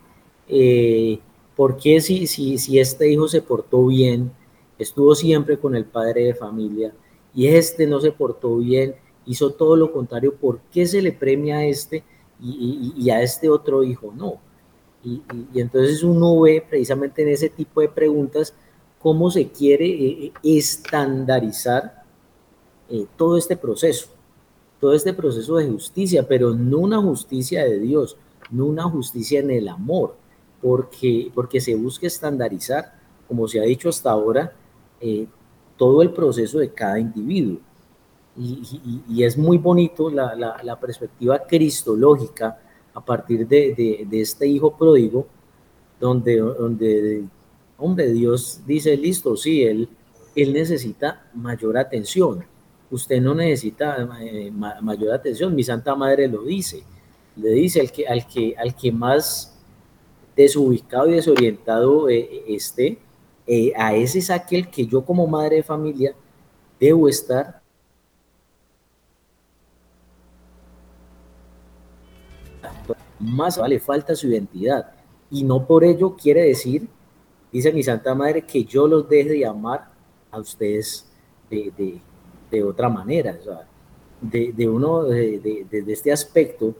[0.49, 1.19] eh,
[1.55, 4.29] ¿por qué si, si, si este hijo se portó bien,
[4.77, 6.93] estuvo siempre con el padre de familia,
[7.33, 8.93] y este no se portó bien,
[9.25, 12.03] hizo todo lo contrario, ¿por qué se le premia a este
[12.39, 14.39] y, a este otro hijo no?
[15.03, 15.21] Y,
[15.55, 18.53] entonces uno ve precisamente en ese tipo de preguntas
[18.99, 22.03] cómo se quiere eh, estandarizar
[22.89, 24.09] eh, todo este proceso,
[24.79, 28.17] todo este proceso de justicia, pero no una justicia de Dios,
[28.51, 30.15] no una justicia en el amor,
[30.61, 32.93] porque, porque se busca estandarizar,
[33.27, 34.53] como se ha dicho hasta ahora,
[34.99, 35.27] eh,
[35.77, 37.59] todo el proceso de cada individuo.
[38.37, 42.57] Y, es muy bonito la, la, perspectiva cristológica
[42.93, 45.27] a partir de, de, de este hijo pródigo,
[45.99, 47.25] donde, donde
[47.81, 49.89] hombre, Dios dice, listo, sí, él,
[50.35, 52.45] él necesita mayor atención.
[52.89, 56.83] Usted no necesita eh, mayor atención, mi Santa Madre lo dice.
[57.35, 59.57] Le dice al que, al que, al que más
[60.35, 62.99] desubicado y desorientado eh, esté,
[63.47, 66.13] eh, a ese es aquel que yo como madre de familia
[66.79, 67.60] debo estar
[73.21, 74.91] más vale falta su identidad.
[75.29, 76.87] Y no por ello quiere decir,
[77.51, 79.89] dice mi Santa Madre, que yo los deje de amar
[80.29, 81.09] a ustedes
[81.49, 82.01] de, de,
[82.49, 83.37] de otra manera.
[83.39, 83.67] O sea,
[84.21, 86.75] de, de, uno, de, este aspecto,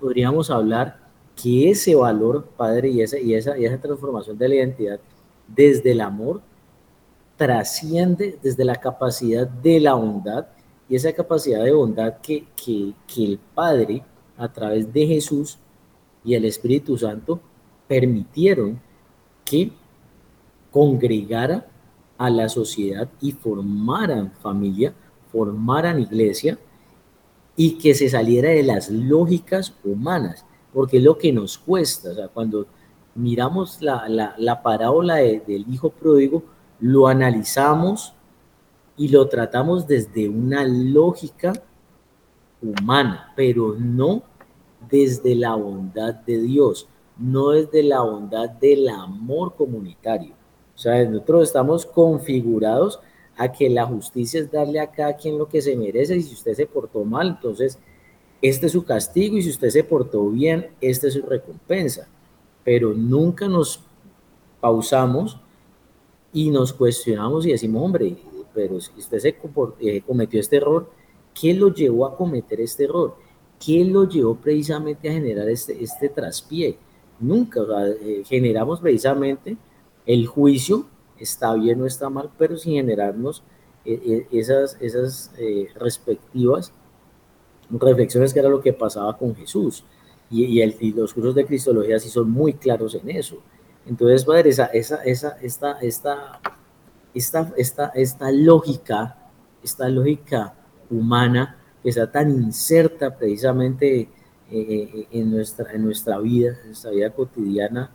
[0.00, 1.00] podríamos hablar
[1.34, 5.00] que ese valor, Padre, y esa, y, esa, y esa transformación de la identidad
[5.48, 6.42] desde el amor
[7.36, 10.46] trasciende desde la capacidad de la bondad
[10.88, 14.04] y esa capacidad de bondad que, que, que el Padre,
[14.36, 15.58] a través de Jesús,
[16.24, 17.40] y el Espíritu Santo
[17.88, 18.80] permitieron
[19.44, 19.72] que
[20.70, 21.66] congregara
[22.18, 24.94] a la sociedad y formaran familia,
[25.30, 26.58] formaran iglesia
[27.56, 32.10] y que se saliera de las lógicas humanas, porque es lo que nos cuesta.
[32.10, 32.66] O sea, cuando
[33.14, 36.42] miramos la, la, la parábola de, del hijo pródigo,
[36.80, 38.14] lo analizamos
[38.96, 41.52] y lo tratamos desde una lógica
[42.62, 44.22] humana, pero no
[44.90, 50.34] desde la bondad de Dios, no desde la bondad del amor comunitario.
[50.74, 53.00] O sea, nosotros estamos configurados
[53.36, 56.34] a que la justicia es darle a cada quien lo que se merece y si
[56.34, 57.78] usted se portó mal, entonces
[58.40, 62.08] este es su castigo y si usted se portó bien, esta es su recompensa.
[62.64, 63.84] Pero nunca nos
[64.60, 65.38] pausamos
[66.32, 68.16] y nos cuestionamos y decimos, hombre,
[68.54, 69.36] pero si usted se
[69.80, 70.90] eh, cometió este error,
[71.38, 73.16] ¿qué lo llevó a cometer este error?
[73.64, 76.76] ¿Qué lo llevó precisamente a generar este, este traspié?
[77.20, 77.60] Nunca,
[78.00, 79.56] eh, generamos precisamente
[80.04, 83.44] el juicio, está bien o está mal, pero sin generarnos
[83.84, 85.32] eh, eh, esas, esas
[85.76, 86.72] respectivas
[87.70, 89.84] reflexiones que era lo que pasaba con Jesús.
[90.28, 93.38] Y, y, el, y, los cursos de Cristología sí son muy claros en eso.
[93.86, 96.40] Entonces, padre, esa, esa, esa, esta, esta,
[97.14, 99.30] esta, esta, esta lógica,
[99.62, 100.54] esta lógica
[100.90, 104.08] humana, que está tan inserta precisamente eh,
[104.50, 107.90] eh, en, nuestra, en nuestra vida, en nuestra vida cotidiana,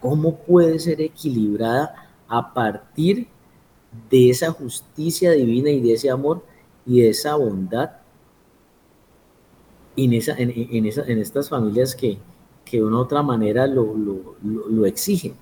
[0.00, 3.28] ¿cómo puede ser equilibrada a partir
[4.10, 6.42] de esa justicia divina y de ese amor
[6.86, 7.90] y de esa bondad
[9.96, 12.18] en, esa, en, en, esa, en estas familias que,
[12.64, 15.34] que de una u otra manera lo, lo, lo, lo exigen,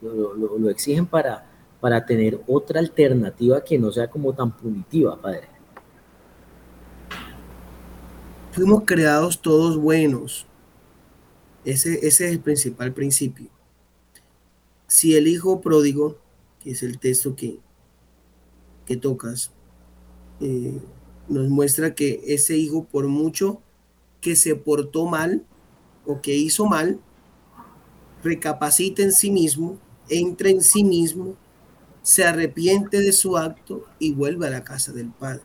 [0.00, 1.44] lo, exigen para,
[1.80, 5.57] para tener otra alternativa que no sea como tan punitiva, Padre?
[8.52, 10.46] Fuimos creados todos buenos.
[11.64, 13.48] Ese, es el principal principio.
[14.86, 16.18] Si el hijo pródigo,
[16.62, 17.58] que es el texto que,
[18.86, 19.52] que tocas,
[20.40, 20.80] eh,
[21.28, 23.60] nos muestra que ese hijo, por mucho
[24.20, 25.44] que se portó mal
[26.06, 27.00] o que hizo mal,
[28.22, 31.36] recapacita en sí mismo, entra en sí mismo,
[32.02, 35.42] se arrepiente de su acto y vuelve a la casa del Padre.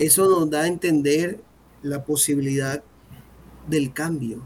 [0.00, 1.42] Eso nos da a entender
[1.82, 2.82] la posibilidad
[3.68, 4.40] del cambio,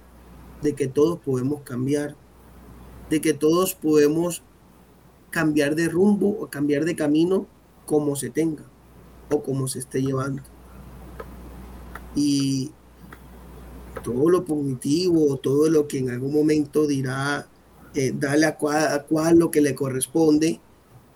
[0.62, 2.16] de que todos podemos cambiar,
[3.08, 4.42] de que todos podemos
[5.30, 7.46] cambiar de rumbo o cambiar de camino
[7.86, 8.64] como se tenga
[9.30, 10.42] o como se esté llevando.
[12.16, 12.72] Y
[14.02, 17.46] todo lo punitivo, todo lo que en algún momento dirá,
[17.94, 20.58] eh, darle a cual, a cual lo que le corresponde,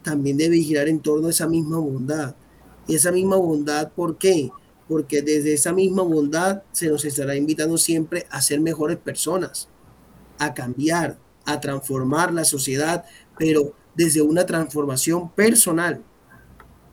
[0.04, 2.36] también debe girar en torno a esa misma bondad
[2.88, 4.50] y esa misma bondad, ¿por qué?
[4.88, 9.68] Porque desde esa misma bondad se nos estará invitando siempre a ser mejores personas,
[10.38, 13.04] a cambiar, a transformar la sociedad,
[13.38, 16.02] pero desde una transformación personal,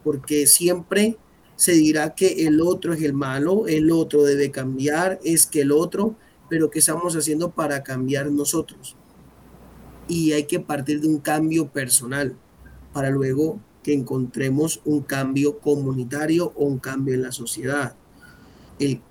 [0.03, 1.17] porque siempre
[1.55, 5.71] se dirá que el otro es el malo, el otro debe cambiar, es que el
[5.71, 6.15] otro,
[6.49, 8.97] pero ¿qué estamos haciendo para cambiar nosotros?
[10.09, 12.35] Y hay que partir de un cambio personal
[12.91, 17.95] para luego que encontremos un cambio comunitario o un cambio en la sociedad.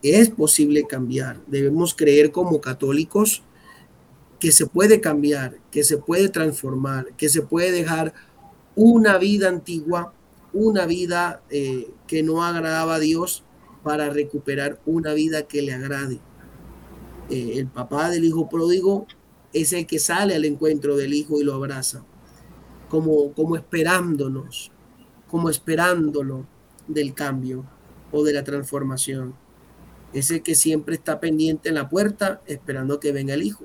[0.03, 1.41] es posible cambiar.
[1.47, 3.45] Debemos creer como católicos
[4.41, 8.15] que se puede cambiar, que se puede transformar, que se puede dejar
[8.75, 10.13] una vida antigua,
[10.53, 13.45] una vida eh, que no agradaba a Dios
[13.85, 16.19] para recuperar una vida que le agrade.
[17.31, 19.07] Eh, el papá del hijo pródigo
[19.53, 22.05] es el que sale al encuentro del hijo y lo abraza
[22.95, 24.71] como, como esperándonos,
[25.29, 26.47] como esperándolo
[26.87, 27.65] del cambio
[28.13, 29.35] o de la transformación.
[30.13, 33.65] Ese que siempre está pendiente en la puerta esperando que venga el hijo.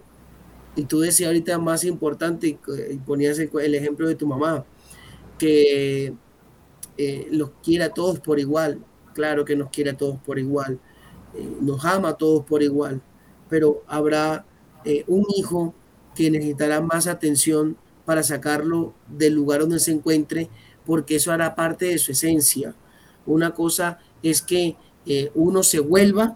[0.76, 4.66] Y tú decías ahorita más importante, y ponías el ejemplo de tu mamá,
[5.38, 6.16] que
[6.98, 8.84] eh, los quiere a todos por igual.
[9.14, 10.80] Claro que nos quiere a todos por igual.
[11.36, 13.00] Eh, nos ama a todos por igual.
[13.48, 14.44] Pero habrá
[14.86, 15.76] eh, un hijo
[16.16, 17.78] que necesitará más atención
[18.10, 20.50] para sacarlo del lugar donde se encuentre,
[20.84, 22.74] porque eso hará parte de su esencia.
[23.28, 26.36] Una cosa es que eh, uno se vuelva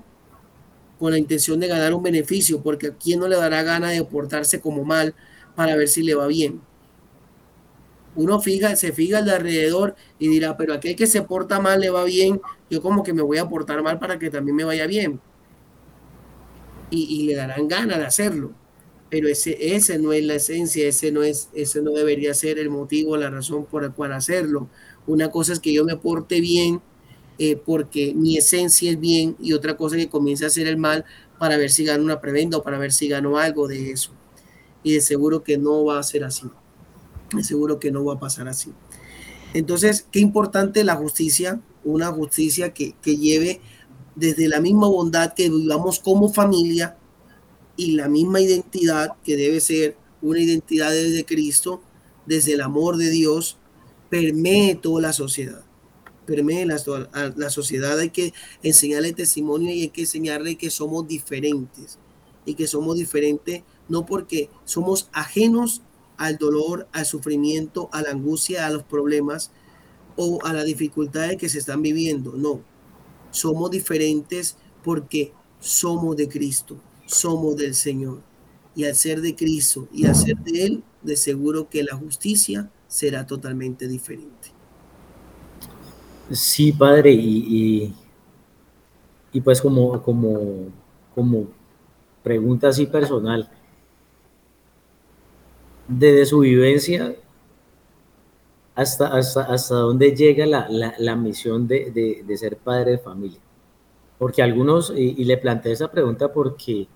[0.99, 4.03] con la intención de ganar un beneficio, porque a quién no le dará gana de
[4.03, 5.15] portarse como mal
[5.55, 6.61] para ver si le va bien.
[8.15, 11.79] Uno fija, se fija al de alrededor y dirá, pero aquel que se porta mal
[11.79, 14.63] le va bien, yo como que me voy a portar mal para que también me
[14.63, 15.19] vaya bien.
[16.91, 18.53] Y, y le darán ganas de hacerlo.
[19.13, 22.71] Pero ese, ese no es la esencia, ese no, es, ese no debería ser el
[22.71, 24.69] motivo, la razón por la cual hacerlo.
[25.05, 26.81] Una cosa es que yo me porte bien
[27.37, 30.77] eh, porque mi esencia es bien y otra cosa es que comience a hacer el
[30.77, 31.05] mal
[31.37, 34.09] para ver si gano una preventa o para ver si gano algo de eso.
[34.81, 36.47] Y de seguro que no va a ser así.
[37.35, 38.71] De seguro que no va a pasar así.
[39.53, 43.61] Entonces, qué importante la justicia, una justicia que, que lleve
[44.15, 46.97] desde la misma bondad que vivamos como familia
[47.75, 51.81] y la misma identidad que debe ser una identidad desde Cristo,
[52.25, 53.57] desde el amor de Dios,
[54.09, 55.63] permee toda la sociedad.
[56.25, 56.77] Permee la,
[57.35, 57.99] la sociedad.
[57.99, 61.99] Hay que enseñarle testimonio y hay que enseñarle que somos diferentes.
[62.45, 65.81] Y que somos diferentes no porque somos ajenos
[66.17, 69.51] al dolor, al sufrimiento, a la angustia, a los problemas
[70.15, 72.33] o a las dificultades que se están viviendo.
[72.33, 72.61] No,
[73.31, 78.21] somos diferentes porque somos de Cristo, somos del Señor.
[78.75, 82.71] Y al ser de Cristo y al ser de Él, de seguro que la justicia
[82.87, 84.51] será totalmente diferente.
[86.31, 87.93] Sí, padre, y,
[89.31, 90.69] y, pues como, como,
[91.13, 91.47] como
[92.23, 93.49] pregunta así personal,
[95.87, 97.15] desde su vivencia,
[98.75, 102.97] hasta, hasta, hasta dónde llega la, la, la misión de, de, de, ser padre de
[102.97, 103.39] familia.
[104.17, 106.87] Porque algunos, y, le planteé esa pregunta porque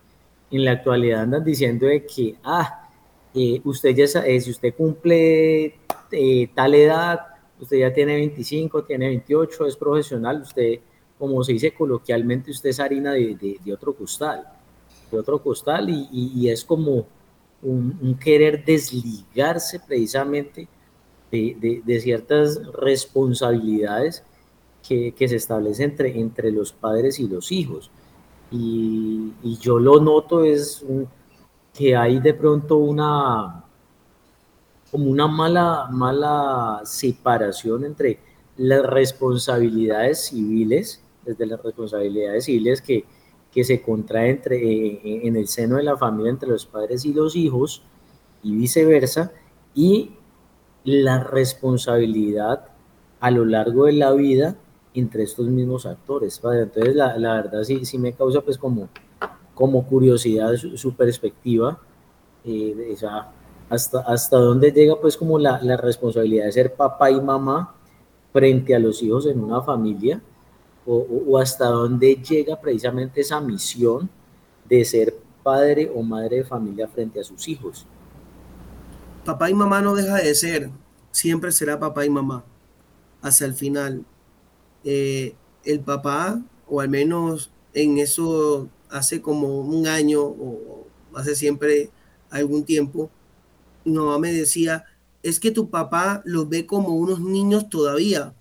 [0.51, 2.89] en la actualidad andan diciendo de que, ah,
[3.34, 5.76] eh, usted ya eh, si usted cumple
[6.11, 7.20] eh, tal edad,
[7.59, 10.80] usted ya tiene 25, tiene 28, es profesional, usted,
[11.20, 14.43] como se dice coloquialmente, usted es harina de, otro costal,
[15.11, 17.07] de otro costal, y, es como
[17.61, 20.68] un, un, querer desligarse precisamente
[21.32, 24.24] de, de ciertas responsabilidades
[24.88, 27.91] que, se establecen entre, entre los padres y los hijos.
[28.51, 30.85] Y, yo lo noto es
[31.73, 33.63] que hay de pronto una
[34.89, 38.19] como una mala, mala separación entre
[38.55, 43.03] las responsabilidades civiles, desde las responsabilidades civiles que,
[43.51, 47.13] que se contrae entre, eh, en el seno de la familia entre los padres y
[47.13, 47.83] los hijos
[48.41, 49.33] y viceversa,
[49.75, 50.11] y
[50.85, 52.69] la responsabilidad
[53.19, 54.55] a lo largo de la vida
[54.99, 56.39] entre estos mismos actores.
[56.39, 56.63] Padre.
[56.63, 58.89] Entonces, la, la, verdad sí, sí me causa pues como,
[59.53, 61.79] como curiosidad su, su perspectiva,
[62.43, 63.31] eh, esa,
[63.69, 67.75] hasta, hasta dónde llega pues como la, la responsabilidad de ser papá y mamá
[68.31, 70.21] frente a los hijos en una familia,
[70.85, 74.09] o, o, hasta dónde llega precisamente esa misión
[74.69, 77.85] de ser padre o madre de familia frente a sus hijos.
[79.25, 80.69] Papá y mamá no deja de ser,
[81.11, 82.45] siempre será papá y mamá,
[83.21, 84.05] hasta el final.
[84.89, 85.35] Eh,
[85.65, 91.89] el papá, o al menos en eso hace como un año o hace siempre
[92.29, 93.09] algún tiempo,
[93.83, 94.85] mi mamá me decía,
[95.23, 98.33] es que tu papá los ve como unos niños todavía,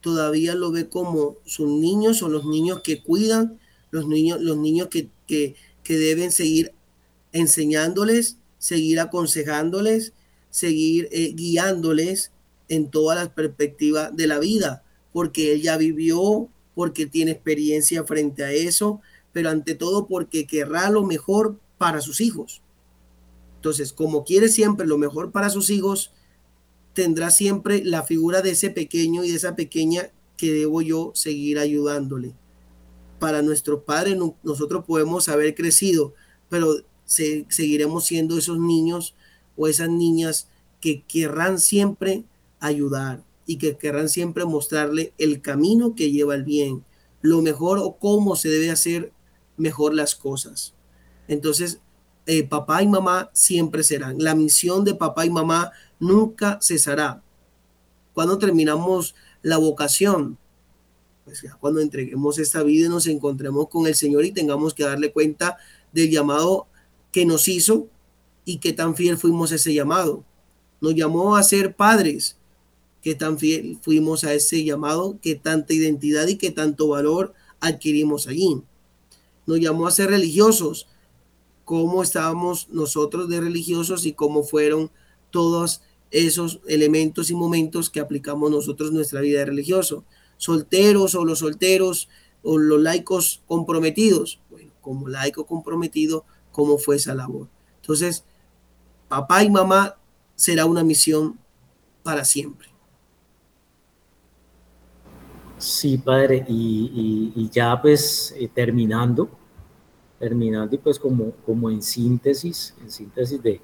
[0.00, 3.58] todavía lo ve como sus niños o los niños que cuidan,
[3.90, 5.56] los niños, los niños que, que,
[5.88, 6.72] deben seguir
[7.32, 10.12] enseñándoles, seguir aconsejándoles,
[10.50, 12.30] seguir eh, guiándoles
[12.68, 14.83] en todas las perspectivas de la vida,
[15.14, 19.00] porque él ya vivió, porque tiene experiencia frente a eso,
[19.32, 22.62] pero ante todo porque querrá lo mejor para sus hijos.
[23.54, 26.10] Entonces, como quiere siempre lo mejor para sus hijos,
[26.94, 31.60] tendrá siempre la figura de ese pequeño y de esa pequeña que debo yo seguir
[31.60, 32.34] ayudándole.
[33.20, 36.12] Para nuestros padres nosotros podemos haber crecido,
[36.48, 39.14] pero se, seguiremos siendo esos niños
[39.56, 40.48] o esas niñas
[40.80, 42.24] que querrán siempre
[42.58, 46.84] ayudar y que querrán siempre mostrarle el camino que lleva el bien,
[47.20, 49.12] lo mejor o cómo se debe hacer
[49.56, 50.74] mejor las cosas.
[51.28, 51.80] Entonces,
[52.26, 54.16] eh, papá y mamá siempre serán.
[54.18, 57.22] La misión de papá y mamá nunca cesará.
[58.14, 60.38] Cuando terminamos la vocación,
[61.24, 64.84] pues ya cuando entreguemos esta vida y nos encontremos con el Señor y tengamos que
[64.84, 65.56] darle cuenta
[65.92, 66.66] del llamado
[67.12, 67.88] que nos hizo
[68.44, 70.24] y qué tan fiel fuimos a ese llamado.
[70.80, 72.36] Nos llamó a ser padres,
[73.04, 78.26] qué tan fiel fuimos a ese llamado, qué tanta identidad y qué tanto valor adquirimos
[78.26, 78.62] allí.
[79.46, 80.88] Nos llamó a ser religiosos,
[81.66, 84.90] cómo estábamos nosotros de religiosos y cómo fueron
[85.28, 89.96] todas esos elementos y momentos que aplicamos nosotros en nuestra vida religiosa.
[90.38, 92.08] Solteros o los solteros
[92.42, 94.40] o los laicos comprometidos.
[94.48, 97.48] Bueno, como laico comprometido, ¿cómo fue esa labor?
[97.82, 98.24] Entonces,
[99.08, 99.98] papá y mamá
[100.36, 101.38] será una misión
[102.02, 102.73] para siempre.
[105.64, 109.28] Sí, padre, y, ya pues eh, terminando,
[110.18, 113.60] terminando y pues como, como en síntesis, en síntesis de,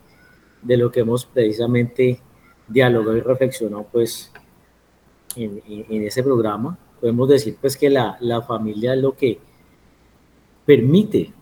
[0.63, 2.21] de lo que hemos precisamente
[2.69, 4.33] dialogado y reflexionado pues
[5.37, 9.39] en, en- en ese programa, podemos decir pues que la, la familia es lo que
[10.65, 11.33] permite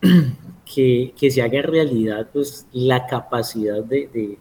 [0.74, 4.38] que, que se haga realidad pues la capacidad de, de,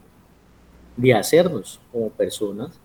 [0.98, 2.80] de hacernos como personas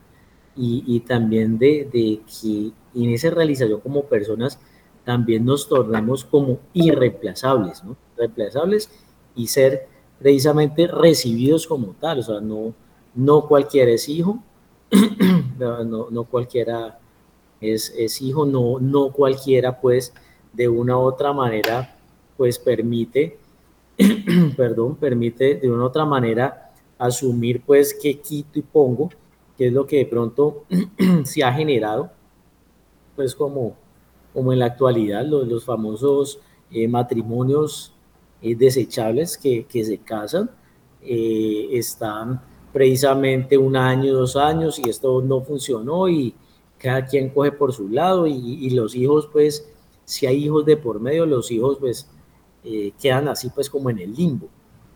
[0.56, 4.58] y, y también de, de que en esa realización como personas
[5.04, 7.96] también nos tornemos como irreemplazables, ¿no?
[8.16, 8.90] Reemplazables
[9.34, 9.88] y ser
[10.18, 12.74] precisamente recibidos como tal, o sea, no,
[13.14, 14.42] no cualquiera es hijo,
[15.58, 16.98] no, no cualquiera
[17.60, 20.12] es, es hijo, no, no cualquiera pues
[20.52, 21.96] de una u otra manera
[22.36, 23.38] pues permite,
[24.56, 29.10] perdón, permite de una u otra manera asumir pues que quito y pongo,
[29.56, 30.64] que es lo que de pronto
[31.24, 32.12] se ha generado,
[33.22, 33.76] pues como,
[34.34, 36.40] como en la actualidad, los, los famosos
[36.72, 37.94] eh, matrimonios
[38.40, 40.50] eh, desechables que, que, se casan,
[41.02, 42.42] eh, están
[42.72, 46.34] precisamente un año, dos años y esto no funcionó y
[46.78, 49.70] cada quien coge por su lado y, y los hijos pues,
[50.04, 52.10] si hay hijos de por medio, los hijos pues
[52.64, 54.48] eh, quedan así pues como en el limbo,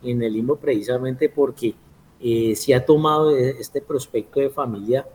[0.03, 1.77] en el limbo precisamente porque
[2.57, 5.07] se ha tomado este prospecto de familia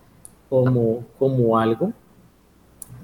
[0.48, 1.92] como, como algo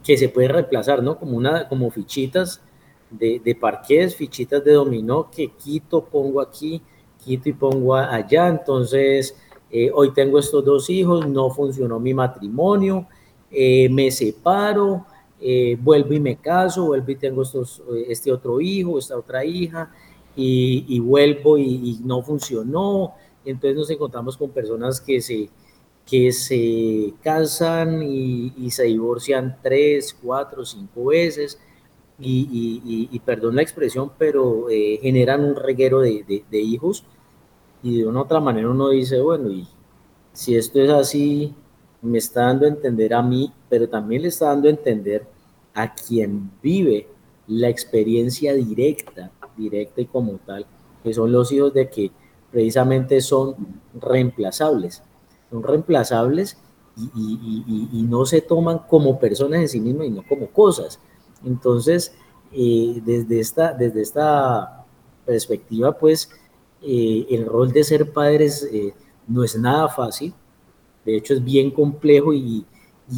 [0.07, 1.19] que se puede reemplazar, ¿no?
[1.19, 2.61] Como, una, como fichitas
[3.11, 6.81] de, de parqués, fichitas de dominó que quito, pongo aquí,
[7.17, 8.47] quito y pongo allá.
[8.47, 9.35] Entonces,
[9.69, 13.05] eh, hoy tengo estos dos hijos, no funcionó mi matrimonio,
[13.51, 15.05] eh, me separo,
[15.41, 19.91] eh, vuelvo y me caso, vuelvo y tengo estos, este otro hijo, esta otra hija,
[20.37, 23.15] y, vuelvo y no funcionó
[23.49, 25.49] entonces nos encontramos con personas que se,
[26.09, 31.59] que se casan y, se divorcian tres, cuatro, cinco veces
[32.19, 37.03] y, y, y perdón la expresión, pero eh, generan un reguero de, de, de, hijos
[37.83, 39.67] y de una otra manera uno dice, bueno, y
[40.33, 41.53] si esto es así,
[42.01, 45.27] me está dando a entender a mí, pero también le está dando a entender
[45.73, 47.07] a quien vive
[47.47, 50.65] la experiencia directa, directa y como tal,
[51.03, 52.11] que son los hijos de que
[52.51, 53.55] precisamente son
[53.93, 55.03] reemplazables.
[55.49, 56.57] Son reemplazables
[56.97, 60.99] y, no se toman como personas en sí mismas y no como cosas.
[61.45, 62.13] Entonces,
[62.51, 64.85] eh, desde, esta, desde esta
[65.25, 66.29] perspectiva, pues,
[66.81, 68.93] eh, el rol de ser padres eh,
[69.27, 70.33] no es nada fácil.
[71.05, 72.65] De hecho, es bien complejo y,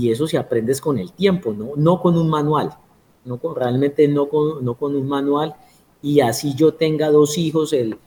[0.04, 2.78] eso se aprende con el tiempo, no, no con un manual.
[3.26, 5.56] No con, realmente no con, no con un manual.
[6.02, 7.98] Y así yo tenga dos hijos, el,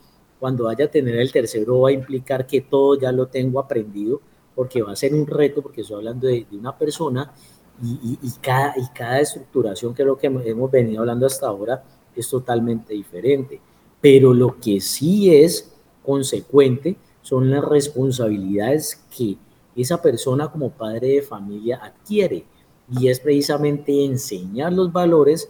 [0.42, 4.20] cuando vaya a tener el tercero va a implicar que todo ya lo tengo aprendido,
[4.56, 7.32] porque va a ser un reto, porque estoy hablando de, de una persona
[7.80, 11.46] y, y, y, cada, y cada estructuración, que es lo que hemos venido hablando hasta
[11.46, 11.84] ahora,
[12.16, 13.60] es totalmente diferente.
[14.00, 15.72] Pero lo que sí es
[16.02, 19.36] consecuente son las responsabilidades que
[19.76, 22.46] esa persona como padre de familia adquiere.
[22.90, 25.48] Y es precisamente enseñar los valores,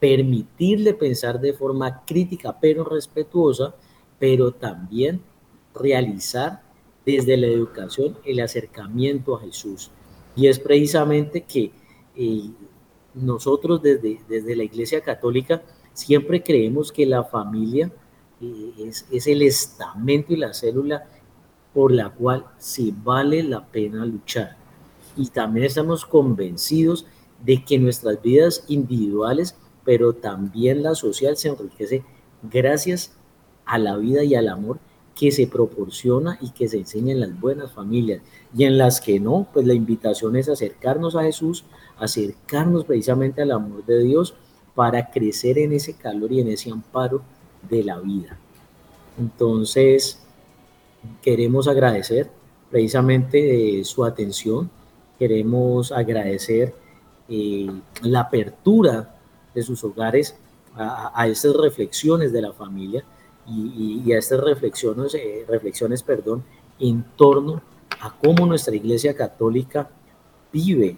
[0.00, 3.76] permitirle pensar de forma crítica pero respetuosa,
[4.24, 5.20] pero también
[5.74, 6.62] realizar
[7.04, 9.90] desde la educación el acercamiento a Jesús.
[10.34, 11.72] Y es precisamente que
[12.16, 12.50] eh,
[13.12, 15.62] nosotros desde, desde la Iglesia Católica
[15.92, 17.92] siempre creemos que la familia
[18.40, 21.06] eh, es, es el estamento y la célula
[21.74, 24.56] por la cual se vale la pena luchar.
[25.18, 27.04] Y también estamos convencidos
[27.44, 29.54] de que nuestras vidas individuales,
[29.84, 32.02] pero también la social, se enriquece
[32.42, 33.18] gracias
[33.66, 34.78] a la vida y al amor
[35.14, 38.20] que se proporciona y que se enseña en las buenas familias
[38.56, 41.64] y en las que no, pues la invitación es acercarnos a Jesús,
[41.98, 44.34] acercarnos precisamente al amor de Dios
[44.74, 47.22] para crecer en ese calor y en ese amparo
[47.68, 48.38] de la vida.
[49.18, 50.18] Entonces,
[51.22, 52.30] queremos agradecer
[52.70, 54.68] precisamente eh, su atención,
[55.16, 56.74] queremos agradecer
[57.28, 57.70] eh,
[58.02, 59.14] la apertura
[59.54, 60.36] de sus hogares
[60.74, 63.04] a, a estas reflexiones de la familia
[63.46, 66.44] y, a estas reflexiones, eh, reflexiones perdón,
[66.78, 67.62] en torno
[68.00, 69.90] a cómo nuestra Iglesia Católica
[70.52, 70.96] vive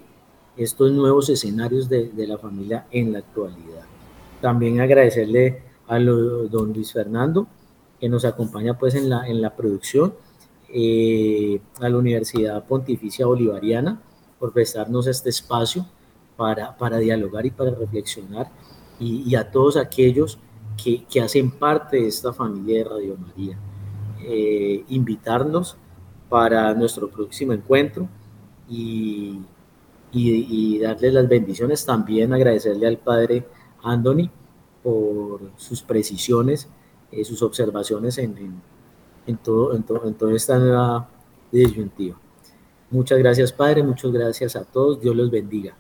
[0.57, 3.85] estos nuevos escenarios de, de la familia en la actualidad.
[4.41, 7.47] También agradecerle a don Luis Fernando,
[8.01, 10.15] que nos acompaña pues en la, en la producción,
[10.69, 14.01] eh, a la Universidad Pontificia Bolivariana
[14.39, 15.87] por prestarnos este espacio
[16.37, 18.51] para, para dialogar y para reflexionar
[18.99, 20.39] y a todos aquellos
[20.77, 23.59] que, hacen parte de esta familia de Radio María.
[24.21, 25.77] Eh, invitarnos
[26.29, 28.09] para nuestro próximo encuentro
[28.69, 29.41] y,
[30.13, 31.85] y, y, darle las bendiciones.
[31.85, 33.47] También agradecerle al Padre
[33.83, 34.31] Anthony
[34.83, 36.69] por sus precisiones,
[37.11, 38.35] eh, sus observaciones en,
[39.43, 41.09] todo, en, todo, en toda esta nueva
[41.51, 42.17] disyuntiva.
[42.91, 43.83] Muchas gracias, Padre.
[43.83, 45.01] Muchas gracias a todos.
[45.01, 45.77] Dios los bendiga.